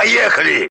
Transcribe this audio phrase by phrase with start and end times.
[0.00, 0.66] Поехали!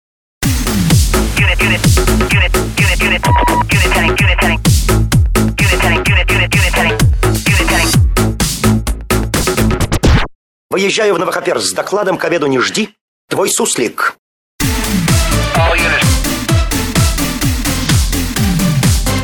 [10.71, 12.96] Выезжаю в Новохоперск с докладом к обеду не жди.
[13.29, 14.15] Твой суслик.
[14.63, 16.05] All units.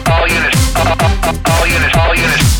[0.05, 0.55] All units.
[0.75, 1.95] All units.
[1.95, 2.54] All units.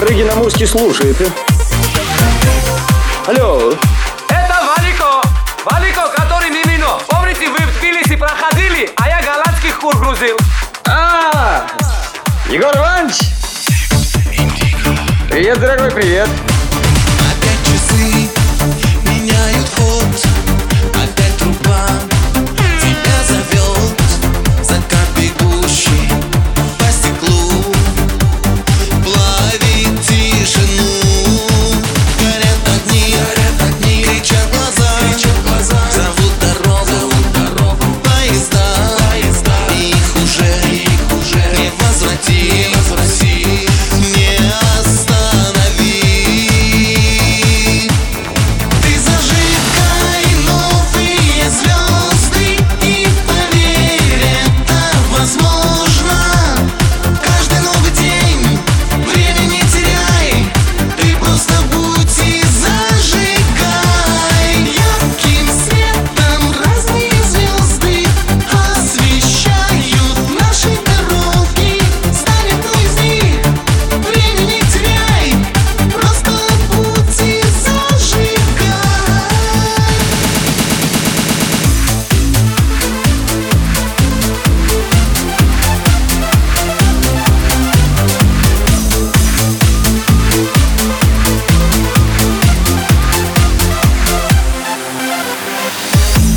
[0.00, 1.14] Барыгина Муськи слушает.
[3.26, 3.74] Алло.
[4.30, 5.20] Это Валико.
[5.66, 6.98] Валико, который Мимино.
[7.06, 10.38] Помните, вы в Тбилиси проходили, а я голландских кур грузил.
[10.86, 11.66] А,
[12.48, 13.16] Егор Иванович.
[15.28, 16.28] Привет, дорогой, привет.
[17.30, 18.30] Опять часы
[19.02, 20.04] меняют ход,
[20.94, 22.09] опять труба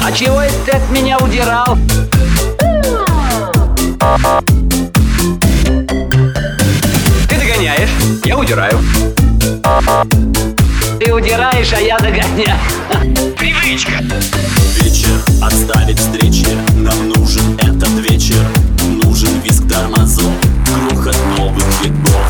[0.05, 1.77] А чего это ты от меня удирал?
[7.29, 7.89] Ты догоняешь,
[8.25, 8.79] я удираю.
[10.99, 12.59] Ты удираешь, а я догоняю.
[13.37, 14.03] Привычка.
[14.75, 16.47] Вечер отставить встречи.
[16.75, 18.45] Нам нужен этот вечер.
[19.03, 20.33] Нужен виск тормозов.
[20.67, 22.22] Грохот новых веков.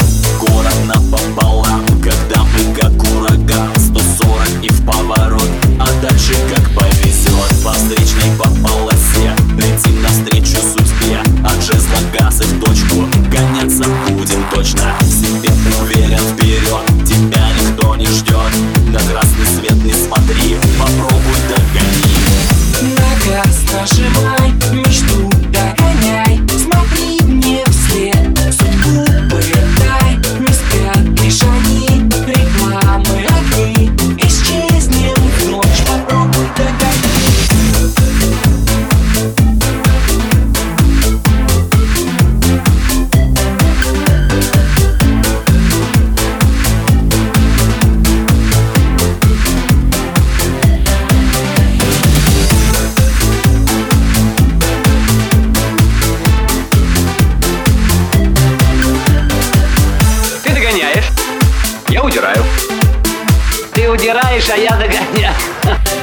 [63.83, 65.35] Ты удираешь, а я догоняю.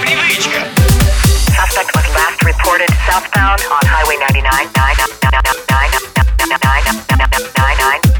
[0.02, 0.68] Привычка.
[1.56, 4.68] Suspect was last reported southbound on Highway 99.
[4.74, 5.64] 99,
[6.36, 8.19] 99, 99